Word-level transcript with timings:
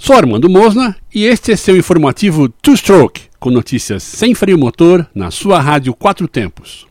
Sou 0.00 0.16
Armando 0.16 0.48
Mosna 0.48 0.96
e 1.14 1.24
este 1.24 1.52
é 1.52 1.56
seu 1.56 1.76
informativo 1.76 2.48
Two 2.48 2.74
Stroke, 2.74 3.20
com 3.38 3.50
notícias 3.50 4.02
sem 4.02 4.34
freio 4.34 4.56
motor 4.56 5.06
na 5.14 5.30
sua 5.30 5.60
rádio 5.60 5.92
Quatro 5.92 6.26
Tempos. 6.26 6.86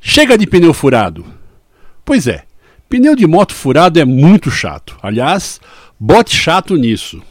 Chega 0.00 0.36
de 0.36 0.44
pneu 0.44 0.74
furado. 0.74 1.24
Pois 2.04 2.26
é, 2.26 2.42
pneu 2.88 3.14
de 3.14 3.24
moto 3.24 3.54
furado 3.54 4.00
é 4.00 4.04
muito 4.04 4.50
chato. 4.50 4.98
Aliás, 5.00 5.60
bote 5.98 6.34
chato 6.34 6.74
nisso. 6.74 7.22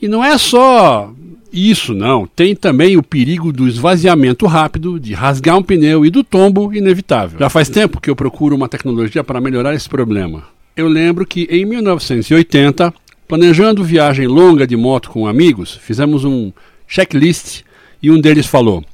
E 0.00 0.06
não 0.06 0.22
é 0.22 0.36
só 0.36 1.10
isso, 1.50 1.94
não. 1.94 2.26
Tem 2.26 2.54
também 2.54 2.98
o 2.98 3.02
perigo 3.02 3.50
do 3.50 3.66
esvaziamento 3.66 4.46
rápido, 4.46 5.00
de 5.00 5.14
rasgar 5.14 5.56
um 5.56 5.62
pneu 5.62 6.04
e 6.04 6.10
do 6.10 6.22
tombo 6.22 6.74
inevitável. 6.74 7.38
Já 7.38 7.48
faz 7.48 7.70
tempo 7.70 7.98
que 7.98 8.10
eu 8.10 8.14
procuro 8.14 8.54
uma 8.54 8.68
tecnologia 8.68 9.24
para 9.24 9.40
melhorar 9.40 9.74
esse 9.74 9.88
problema 9.88 10.44
eu 10.80 10.88
lembro 10.88 11.26
que 11.26 11.46
em 11.50 11.64
1980, 11.64 12.92
planejando 13.30 13.84
viagem 13.84 14.26
longa 14.26 14.66
de 14.66 14.76
moto 14.76 15.08
com 15.08 15.24
amigos, 15.24 15.76
fizemos 15.76 16.24
um 16.24 16.52
checklist 16.84 17.62
e 18.02 18.10
um 18.10 18.20
deles 18.20 18.44
falou: 18.44 18.84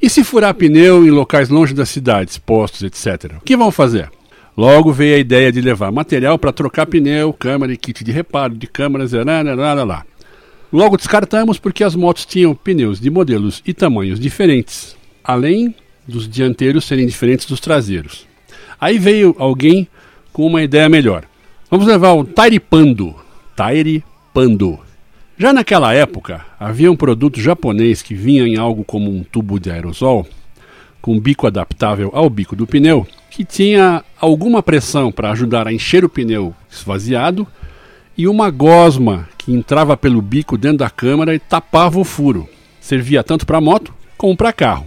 E 0.00 0.08
se 0.08 0.24
furar 0.24 0.54
pneu 0.54 1.06
em 1.06 1.10
locais 1.10 1.50
longe 1.50 1.74
das 1.74 1.90
cidades, 1.90 2.38
postos, 2.38 2.82
etc. 2.82 3.36
O 3.36 3.42
que 3.42 3.54
vão 3.54 3.70
fazer? 3.70 4.10
Logo 4.56 4.90
veio 4.90 5.16
a 5.16 5.18
ideia 5.18 5.52
de 5.52 5.60
levar 5.60 5.92
material 5.92 6.38
para 6.38 6.50
trocar 6.50 6.86
pneu, 6.86 7.30
câmera 7.30 7.74
e 7.74 7.76
kit 7.76 8.02
de 8.02 8.10
reparo 8.10 8.54
de 8.54 8.66
câmeras, 8.66 9.12
lá. 9.12 10.06
Logo 10.72 10.96
descartamos 10.96 11.58
porque 11.58 11.84
as 11.84 11.94
motos 11.94 12.24
tinham 12.24 12.54
pneus 12.54 12.98
de 12.98 13.10
modelos 13.10 13.62
e 13.66 13.74
tamanhos 13.74 14.18
diferentes, 14.18 14.96
além 15.22 15.74
dos 16.08 16.26
dianteiros 16.26 16.86
serem 16.86 17.06
diferentes 17.06 17.44
dos 17.44 17.60
traseiros. 17.60 18.26
Aí 18.80 18.98
veio 18.98 19.36
alguém 19.38 19.86
com 20.32 20.46
uma 20.46 20.62
ideia 20.62 20.88
melhor. 20.88 21.24
Vamos 21.70 21.86
levar 21.86 22.12
o 22.12 22.24
Tairipando. 22.24 23.21
Tairipando. 23.54 24.78
Já 25.38 25.52
naquela 25.52 25.92
época, 25.92 26.44
havia 26.58 26.90
um 26.90 26.96
produto 26.96 27.40
japonês 27.40 28.02
que 28.02 28.14
vinha 28.14 28.46
em 28.46 28.56
algo 28.56 28.84
como 28.84 29.10
um 29.10 29.24
tubo 29.24 29.58
de 29.58 29.70
aerosol, 29.70 30.26
com 31.00 31.18
bico 31.18 31.46
adaptável 31.46 32.10
ao 32.14 32.30
bico 32.30 32.54
do 32.54 32.66
pneu, 32.66 33.06
que 33.30 33.44
tinha 33.44 34.04
alguma 34.20 34.62
pressão 34.62 35.10
para 35.10 35.30
ajudar 35.32 35.66
a 35.66 35.72
encher 35.72 36.04
o 36.04 36.08
pneu 36.08 36.54
esvaziado 36.70 37.46
e 38.16 38.28
uma 38.28 38.50
gosma 38.50 39.28
que 39.36 39.52
entrava 39.52 39.96
pelo 39.96 40.22
bico 40.22 40.56
dentro 40.56 40.78
da 40.78 40.90
câmara 40.90 41.34
e 41.34 41.38
tapava 41.38 41.98
o 41.98 42.04
furo. 42.04 42.48
Servia 42.80 43.24
tanto 43.24 43.44
para 43.44 43.60
moto 43.60 43.92
como 44.16 44.36
para 44.36 44.52
carro. 44.52 44.86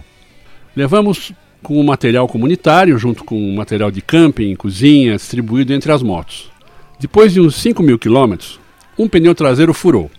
Levamos 0.74 1.32
com 1.62 1.80
o 1.80 1.84
material 1.84 2.28
comunitário, 2.28 2.98
junto 2.98 3.24
com 3.24 3.36
o 3.36 3.56
material 3.56 3.90
de 3.90 4.00
camping, 4.00 4.54
cozinha, 4.54 5.16
distribuído 5.16 5.74
entre 5.74 5.90
as 5.90 6.02
motos. 6.02 6.50
Depois 6.98 7.32
de 7.32 7.40
uns 7.40 7.56
5 7.56 7.82
mil 7.82 7.98
quilômetros, 7.98 8.58
um 8.98 9.08
pneu 9.08 9.34
traseiro 9.34 9.74
furou. 9.74 10.10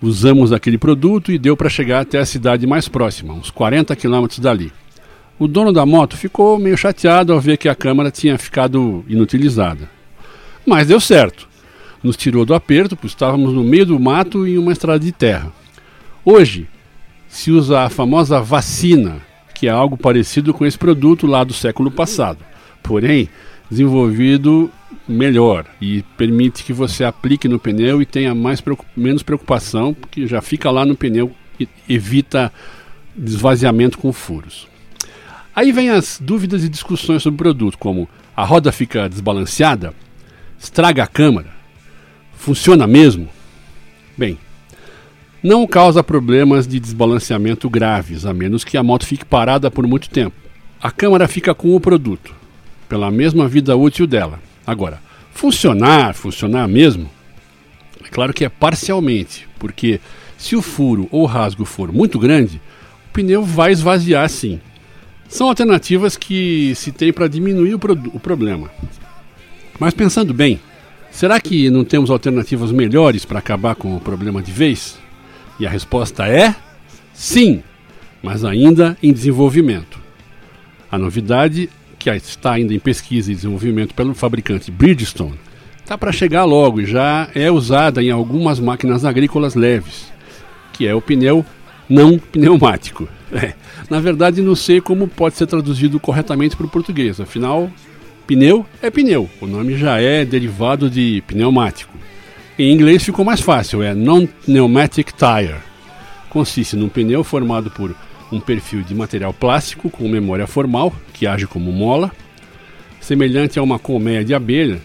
Usamos 0.00 0.52
aquele 0.52 0.78
produto 0.78 1.32
e 1.32 1.38
deu 1.38 1.56
para 1.56 1.68
chegar 1.68 2.00
até 2.00 2.18
a 2.18 2.24
cidade 2.24 2.66
mais 2.66 2.88
próxima, 2.88 3.34
uns 3.34 3.50
40 3.50 3.94
quilômetros 3.96 4.38
dali. 4.38 4.72
O 5.38 5.48
dono 5.48 5.72
da 5.72 5.84
moto 5.84 6.16
ficou 6.16 6.58
meio 6.58 6.76
chateado 6.76 7.32
ao 7.32 7.40
ver 7.40 7.56
que 7.56 7.68
a 7.68 7.74
câmara 7.74 8.10
tinha 8.10 8.38
ficado 8.38 9.04
inutilizada. 9.08 9.90
Mas 10.64 10.86
deu 10.86 11.00
certo. 11.00 11.48
Nos 12.02 12.16
tirou 12.16 12.44
do 12.44 12.54
aperto, 12.54 12.96
pois 12.96 13.12
estávamos 13.12 13.52
no 13.52 13.64
meio 13.64 13.86
do 13.86 13.98
mato 13.98 14.46
em 14.46 14.58
uma 14.58 14.72
estrada 14.72 15.00
de 15.00 15.12
terra. 15.12 15.52
Hoje, 16.24 16.68
se 17.28 17.50
usa 17.50 17.80
a 17.80 17.90
famosa 17.90 18.40
vacina 18.40 19.20
que 19.62 19.68
é 19.68 19.70
algo 19.70 19.96
parecido 19.96 20.52
com 20.52 20.66
esse 20.66 20.76
produto 20.76 21.24
lá 21.24 21.44
do 21.44 21.52
século 21.52 21.88
passado, 21.88 22.38
porém 22.82 23.28
desenvolvido 23.70 24.68
melhor 25.08 25.66
e 25.80 26.02
permite 26.16 26.64
que 26.64 26.72
você 26.72 27.04
aplique 27.04 27.48
no 27.48 27.58
pneu 27.58 28.00
e 28.00 28.06
tenha 28.06 28.34
mais 28.34 28.62
menos 28.96 29.22
preocupação, 29.22 29.94
porque 29.94 30.26
já 30.26 30.40
fica 30.40 30.70
lá 30.70 30.84
no 30.84 30.96
pneu 30.96 31.32
e 31.58 31.68
evita 31.88 32.52
esvaziamento 33.16 33.98
com 33.98 34.12
furos. 34.12 34.68
Aí 35.54 35.70
vem 35.70 35.90
as 35.90 36.18
dúvidas 36.20 36.64
e 36.64 36.68
discussões 36.68 37.22
sobre 37.22 37.36
o 37.36 37.38
produto, 37.38 37.76
como 37.78 38.08
a 38.34 38.44
roda 38.44 38.72
fica 38.72 39.08
desbalanceada, 39.08 39.92
estraga 40.58 41.02
a 41.04 41.06
câmara, 41.06 41.50
funciona 42.34 42.86
mesmo? 42.86 43.28
Bem, 44.16 44.38
não 45.42 45.66
causa 45.66 46.02
problemas 46.02 46.66
de 46.66 46.80
desbalanceamento 46.80 47.68
graves, 47.68 48.24
a 48.24 48.32
menos 48.32 48.64
que 48.64 48.76
a 48.76 48.82
moto 48.82 49.04
fique 49.04 49.24
parada 49.24 49.70
por 49.70 49.86
muito 49.86 50.08
tempo. 50.08 50.36
A 50.80 50.90
câmara 50.90 51.28
fica 51.28 51.54
com 51.54 51.76
o 51.76 51.80
produto, 51.80 52.34
pela 52.88 53.10
mesma 53.10 53.46
vida 53.46 53.76
útil 53.76 54.06
dela. 54.06 54.40
Agora, 54.66 55.00
funcionar, 55.32 56.14
funcionar 56.14 56.68
mesmo, 56.68 57.10
é 58.04 58.08
claro 58.08 58.32
que 58.32 58.44
é 58.44 58.48
parcialmente, 58.48 59.48
porque 59.58 60.00
se 60.36 60.56
o 60.56 60.62
furo 60.62 61.08
ou 61.10 61.24
rasgo 61.24 61.64
for 61.64 61.92
muito 61.92 62.18
grande, 62.18 62.60
o 63.08 63.12
pneu 63.12 63.42
vai 63.42 63.72
esvaziar 63.72 64.28
sim. 64.28 64.60
São 65.28 65.48
alternativas 65.48 66.16
que 66.16 66.74
se 66.74 66.92
tem 66.92 67.12
para 67.12 67.28
diminuir 67.28 67.74
o, 67.74 67.80
o 68.12 68.20
problema. 68.20 68.70
Mas 69.78 69.94
pensando 69.94 70.34
bem, 70.34 70.60
será 71.10 71.40
que 71.40 71.70
não 71.70 71.84
temos 71.84 72.10
alternativas 72.10 72.70
melhores 72.70 73.24
para 73.24 73.38
acabar 73.38 73.74
com 73.74 73.96
o 73.96 74.00
problema 74.00 74.42
de 74.42 74.52
vez? 74.52 74.98
E 75.58 75.66
a 75.66 75.70
resposta 75.70 76.26
é 76.26 76.54
sim, 77.14 77.62
mas 78.22 78.44
ainda 78.44 78.96
em 79.02 79.12
desenvolvimento. 79.12 80.00
A 80.90 80.98
novidade, 80.98 81.70
que 82.02 82.10
está 82.10 82.52
ainda 82.52 82.74
em 82.74 82.78
pesquisa 82.78 83.30
e 83.30 83.34
desenvolvimento 83.34 83.94
pelo 83.94 84.14
fabricante 84.14 84.70
Bridgestone, 84.70 85.38
está 85.78 85.96
para 85.96 86.12
chegar 86.12 86.44
logo 86.44 86.80
e 86.80 86.86
já 86.86 87.28
é 87.34 87.50
usada 87.50 88.02
em 88.02 88.10
algumas 88.10 88.58
máquinas 88.58 89.04
agrícolas 89.04 89.54
leves, 89.54 90.12
que 90.72 90.86
é 90.86 90.94
o 90.94 91.00
pneu 91.00 91.44
não 91.88 92.18
pneumático. 92.18 93.08
É, 93.34 93.54
na 93.88 93.98
verdade, 93.98 94.42
não 94.42 94.54
sei 94.54 94.78
como 94.78 95.08
pode 95.08 95.36
ser 95.36 95.46
traduzido 95.46 95.98
corretamente 95.98 96.54
para 96.54 96.66
o 96.66 96.68
português, 96.68 97.18
afinal, 97.18 97.70
pneu 98.26 98.66
é 98.82 98.90
pneu, 98.90 99.26
o 99.40 99.46
nome 99.46 99.74
já 99.74 99.98
é 99.98 100.22
derivado 100.22 100.90
de 100.90 101.22
pneumático. 101.26 101.96
Em 102.58 102.70
inglês 102.70 103.02
ficou 103.02 103.24
mais 103.24 103.40
fácil, 103.40 103.82
é 103.82 103.94
Non-Pneumatic 103.94 105.12
Tire. 105.12 105.56
Consiste 106.28 106.76
num 106.76 106.90
pneu 106.90 107.24
formado 107.24 107.70
por 107.70 107.96
um 108.32 108.40
perfil 108.40 108.82
de 108.82 108.94
material 108.94 109.32
plástico 109.32 109.90
com 109.90 110.08
memória 110.08 110.46
formal, 110.46 110.92
que 111.12 111.26
age 111.26 111.46
como 111.46 111.70
mola, 111.70 112.10
semelhante 113.00 113.58
a 113.58 113.62
uma 113.62 113.78
colmeia 113.78 114.24
de 114.24 114.34
abelha, 114.34 114.80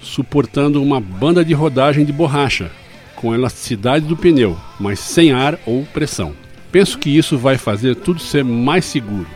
suportando 0.00 0.82
uma 0.82 1.00
banda 1.00 1.44
de 1.44 1.52
rodagem 1.52 2.04
de 2.04 2.12
borracha, 2.12 2.70
com 3.14 3.34
elasticidade 3.34 4.06
do 4.06 4.16
pneu, 4.16 4.56
mas 4.80 4.98
sem 4.98 5.32
ar 5.32 5.58
ou 5.66 5.84
pressão. 5.92 6.32
Penso 6.72 6.98
que 6.98 7.10
isso 7.10 7.36
vai 7.36 7.58
fazer 7.58 7.94
tudo 7.94 8.20
ser 8.20 8.44
mais 8.44 8.84
seguro, 8.84 9.28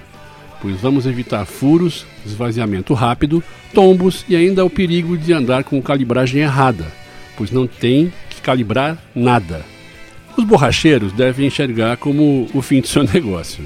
pois 0.61 0.81
vamos 0.81 1.07
evitar 1.07 1.45
furos, 1.45 2.07
esvaziamento 2.25 2.95
rápido, 2.95 3.43
tombos 3.75 4.25
e 4.29 4.35
ainda 4.35 4.65
o 4.65 4.71
perigo 4.71 5.17
de 5.17 5.33
andar 5.33 5.65
com 5.65 5.83
calibragem 5.83 6.41
errada 6.41 7.03
pois 7.37 7.51
não 7.51 7.67
tem 7.67 8.13
que 8.31 8.41
calibrar 8.41 8.99
nada. 9.15 9.65
Os 10.37 10.45
borracheiros 10.45 11.13
devem 11.13 11.47
enxergar 11.47 11.99
como 11.99 12.49
o 12.55 12.63
fim 12.63 12.81
do 12.81 12.87
seu 12.87 13.03
negócio. 13.13 13.63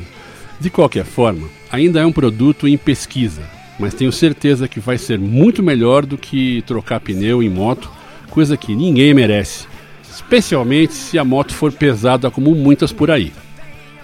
De 0.59 0.69
qualquer 0.69 1.05
forma, 1.05 1.49
ainda 1.71 2.01
é 2.01 2.07
um 2.07 2.13
produto 2.13 2.67
em 2.67 2.77
pesquisa, 2.77 3.43
mas 3.79 3.95
tenho 3.95 4.11
certeza 4.11 4.67
que 4.67 4.81
vai 4.81 4.99
ser 4.99 5.19
muito 5.19 5.63
melhor 5.63 6.05
do 6.05 6.19
que 6.19 6.63
trocar 6.67 6.99
pneu 6.99 7.43
em 7.43 7.49
moto, 7.49 7.91
coisa 8.31 8.57
que 8.57 8.75
ninguém 8.75 9.15
merece, 9.15 9.67
especialmente 10.11 10.95
se 10.95 11.19
a 11.19 11.25
moto 11.25 11.55
for 11.55 11.73
pesada 11.73 12.31
como 12.31 12.55
muitas 12.55 12.93
por 12.93 13.11
aí. 13.11 13.33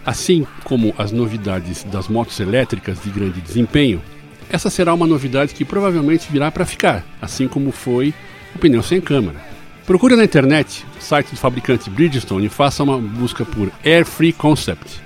Assim 0.04 0.46
como 0.62 0.94
as 0.98 1.10
novidades 1.10 1.84
das 1.84 2.08
motos 2.08 2.38
elétricas 2.38 3.02
de 3.02 3.10
grande 3.10 3.40
desempenho, 3.40 4.02
essa 4.50 4.68
será 4.68 4.92
uma 4.92 5.06
novidade 5.06 5.54
que 5.54 5.64
provavelmente 5.64 6.30
virá 6.30 6.50
para 6.50 6.66
ficar, 6.66 7.04
assim 7.20 7.48
como 7.48 7.72
foi 7.72 8.12
o 8.54 8.58
pneu 8.58 8.82
sem 8.82 9.00
câmara. 9.00 9.51
Procure 9.86 10.14
na 10.14 10.24
internet 10.24 10.86
o 10.98 11.02
site 11.02 11.30
do 11.30 11.36
fabricante 11.36 11.90
Bridgestone 11.90 12.46
e 12.46 12.48
faça 12.48 12.82
uma 12.82 12.98
busca 12.98 13.44
por 13.44 13.70
Air 13.84 14.06
Free 14.06 14.32
Concept. 14.32 15.00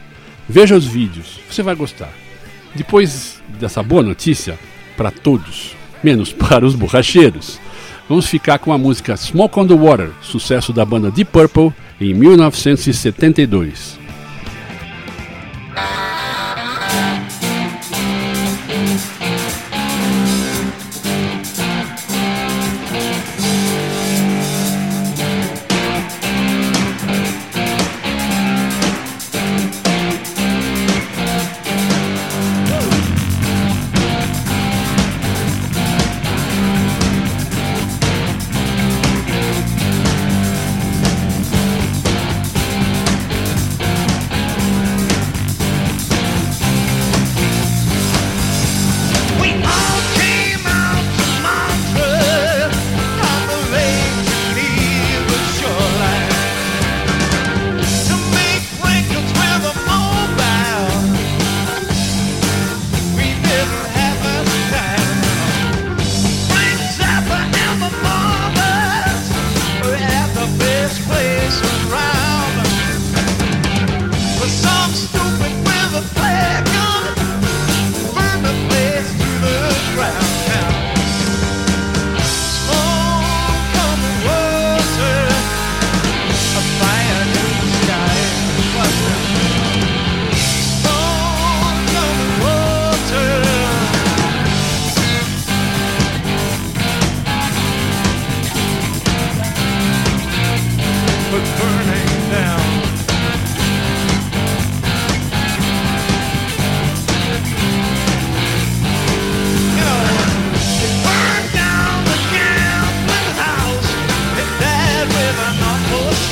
Veja 0.48 0.76
os 0.76 0.86
vídeos, 0.86 1.40
você 1.50 1.62
vai 1.62 1.74
gostar. 1.74 2.12
Depois 2.74 3.42
dessa 3.58 3.82
boa 3.82 4.02
notícia, 4.02 4.58
para 4.96 5.10
todos, 5.10 5.74
menos 6.04 6.32
para 6.34 6.64
os 6.64 6.74
borracheiros, 6.74 7.58
vamos 8.08 8.26
ficar 8.26 8.58
com 8.58 8.72
a 8.72 8.78
música 8.78 9.16
Smoke 9.16 9.58
on 9.58 9.66
the 9.66 9.74
Water, 9.74 10.10
sucesso 10.20 10.72
da 10.72 10.84
banda 10.84 11.10
Deep 11.10 11.30
Purple 11.32 11.72
em 12.00 12.12
1972. 12.12 13.98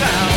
Down. 0.00 0.33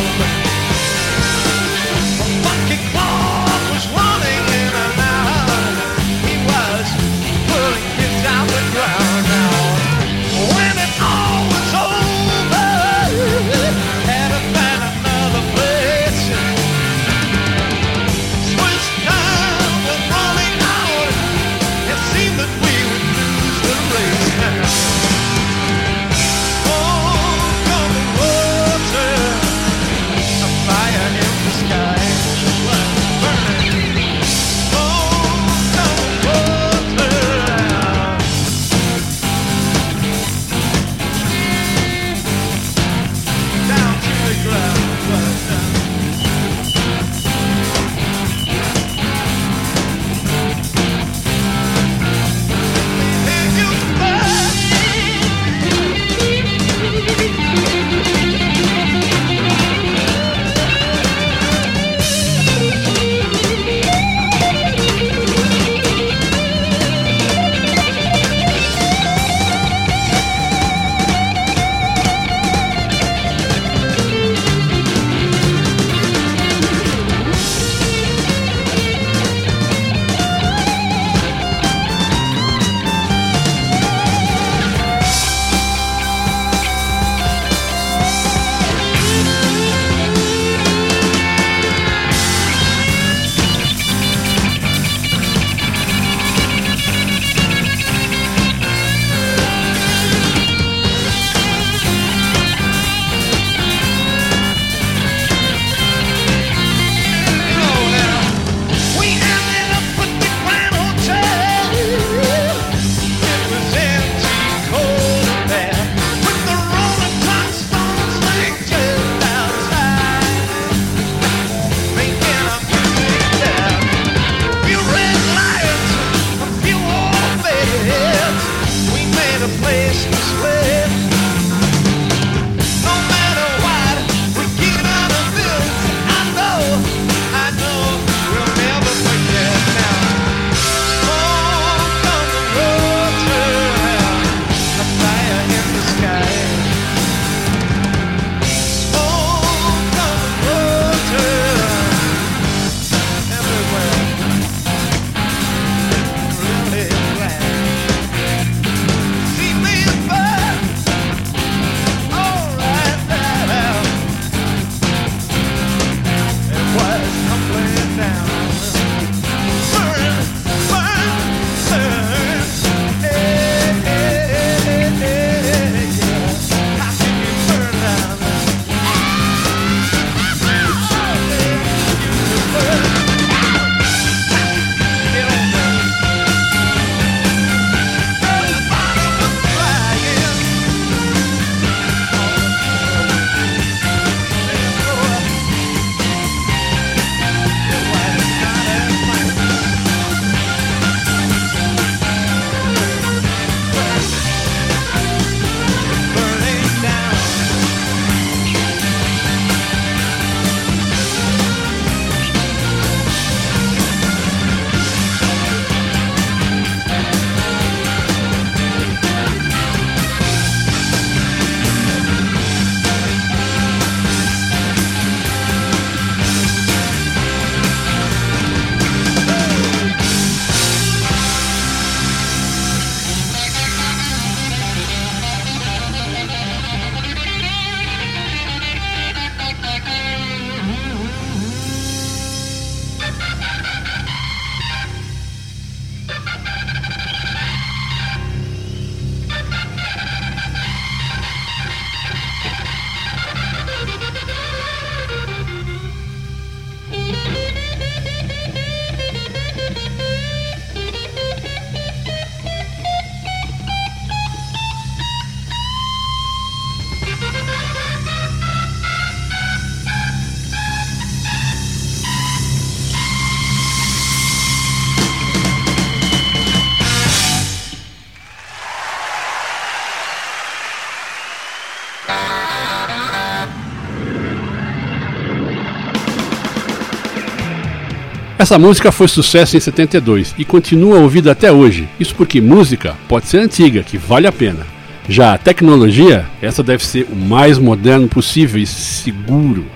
Essa 288.38 288.56
música 288.56 288.92
foi 288.92 289.08
sucesso 289.08 289.56
em 289.56 289.60
72 289.60 290.32
e 290.38 290.44
continua 290.44 291.00
ouvida 291.00 291.32
até 291.32 291.50
hoje. 291.50 291.88
Isso 291.98 292.14
porque 292.14 292.40
música 292.40 292.96
pode 293.08 293.26
ser 293.26 293.38
antiga, 293.38 293.82
que 293.82 293.98
vale 293.98 294.28
a 294.28 294.32
pena. 294.32 294.64
Já 295.08 295.34
a 295.34 295.38
tecnologia, 295.38 296.24
essa 296.40 296.62
deve 296.62 296.86
ser 296.86 297.08
o 297.10 297.16
mais 297.16 297.58
moderno 297.58 298.06
possível 298.06 298.62
e 298.62 298.64
seguro. 298.66 299.66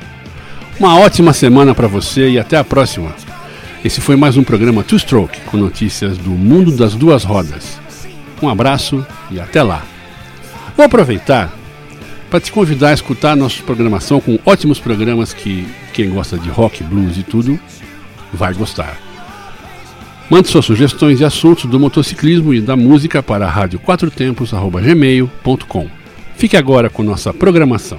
Uma 0.79 0.97
ótima 0.97 1.33
semana 1.33 1.75
para 1.75 1.89
você 1.89 2.31
e 2.31 2.39
até 2.39 2.57
a 2.57 2.63
próxima. 2.63 3.13
Esse 3.85 4.01
foi 4.01 4.15
mais 4.15 4.37
um 4.37 4.45
programa 4.45 4.85
Two 4.85 4.97
Stroke 4.97 5.41
com 5.41 5.57
notícias 5.57 6.17
do 6.17 6.31
mundo 6.31 6.71
das 6.71 6.95
duas 6.95 7.25
rodas. 7.25 7.81
Um 8.41 8.49
abraço 8.49 9.05
e 9.29 9.41
até 9.41 9.61
lá. 9.61 9.83
Vou 10.77 10.87
aproveitar 10.87 11.53
para 12.31 12.39
te 12.39 12.53
convidar 12.53 12.91
a 12.91 12.95
escutar 12.95 13.37
nossa 13.37 13.61
programação 13.65 14.21
com 14.21 14.39
ótimos 14.47 14.79
programas 14.79 15.33
que 15.35 15.67
quem 15.93 16.11
gosta 16.11 16.39
de 16.39 16.49
rock, 16.49 16.85
blues 16.85 17.19
e 17.19 17.25
tudo 17.25 17.59
vai 18.33 18.55
gostar. 18.55 18.97
Mande 20.31 20.49
suas 20.49 20.65
sugestões 20.65 21.21
e 21.21 21.25
assuntos 21.25 21.67
do 21.67 21.79
motociclismo 21.79 22.55
e 22.55 22.61
da 22.61 22.77
música 22.77 23.23
para 23.23 23.47
radioquatrotempos.gmail.com. 23.47 25.91
Fique 26.37 26.57
agora 26.57 26.89
com 26.89 27.03
nossa 27.03 27.35
programação. 27.35 27.99